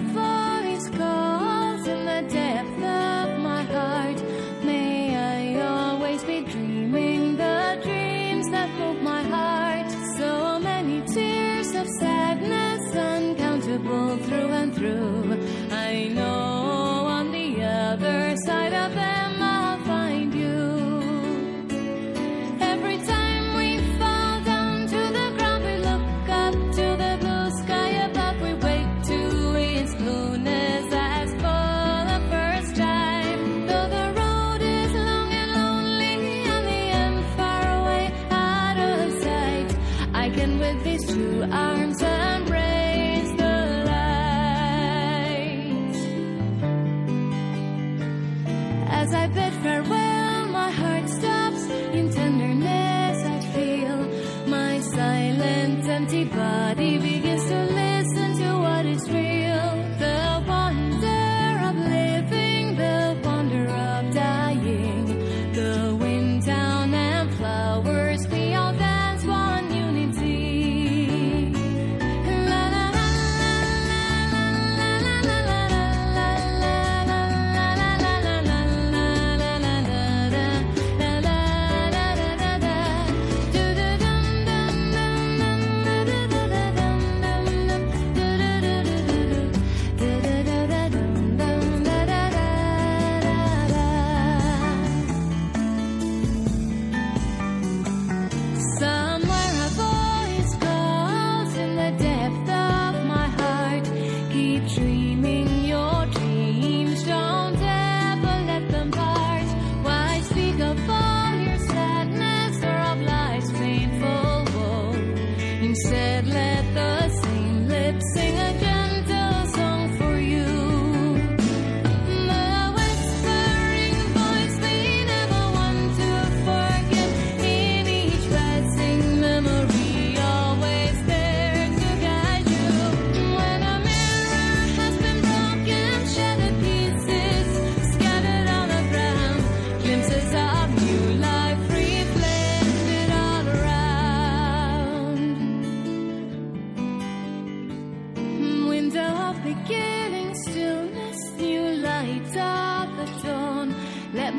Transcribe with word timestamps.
never 0.00 0.33
As 49.04 49.12
I 49.12 49.26
bid 49.26 49.52
farewell, 49.62 50.46
my 50.46 50.70
heart 50.70 51.10
stops 51.10 51.68
in 51.92 52.10
tenderness. 52.10 53.18
I 53.22 53.38
feel 53.52 53.98
my 54.46 54.80
silent, 54.80 55.86
empty 55.86 56.24
body. 56.24 57.23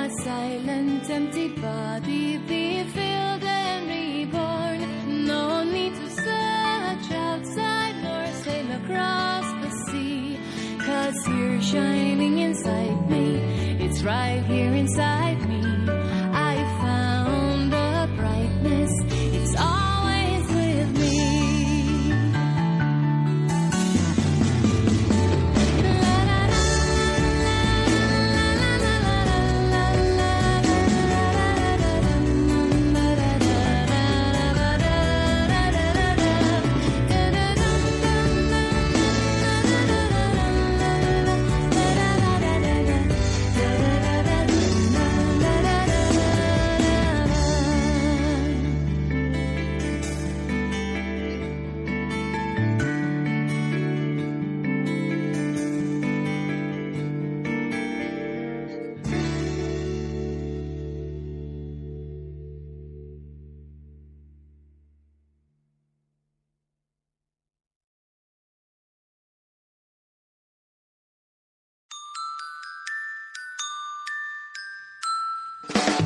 my 0.00 0.08
silent, 0.24 1.10
empty 1.10 1.48
body 1.48 2.38
be 2.48 2.82
filled 2.94 3.44
and 3.44 3.82
reborn. 3.96 4.78
No 5.26 5.62
need 5.62 5.94
to 5.94 6.08
search 6.24 7.08
outside 7.28 7.94
nor 8.04 8.26
sail 8.42 8.68
across 8.80 9.46
the 9.62 9.70
sea. 9.84 10.38
Cause 10.86 11.18
you're 11.28 11.60
shining 11.60 12.38
inside 12.38 12.98
me, 13.10 13.26
it's 13.84 14.02
right 14.02 14.42
here 14.48 14.72
inside. 14.72 15.19
you 75.68 75.99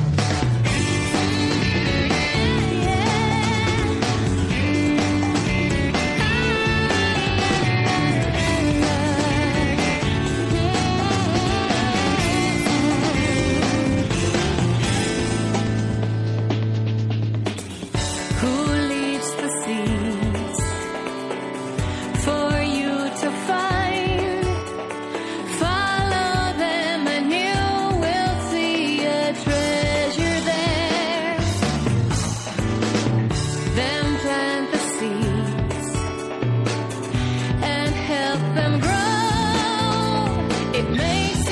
It 40.77 40.89
makes 40.89 41.44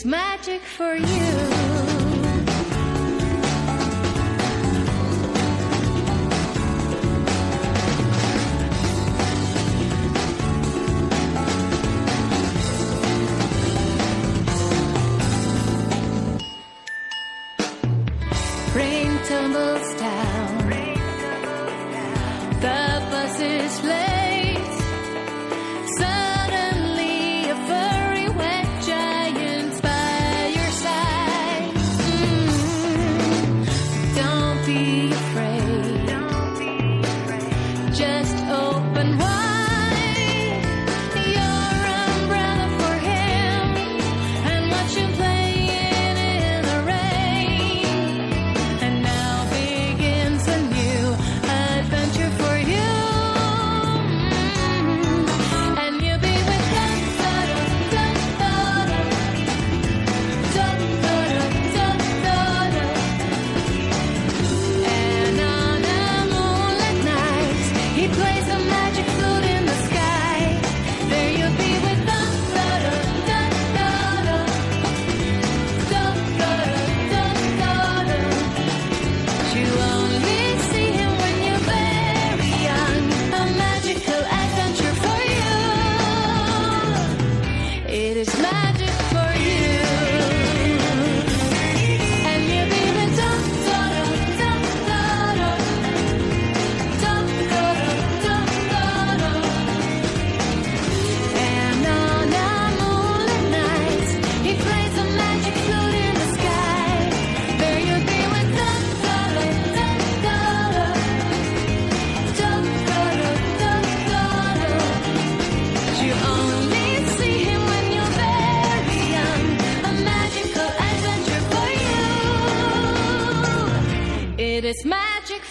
is 0.00 0.06
magic 0.06 0.62
for 0.62 0.94
you. 0.94 1.04
Rain 18.74 19.18
tumbles 19.26 19.94
down. 19.96 20.29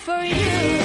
for 0.09 0.25
you. 0.25 0.78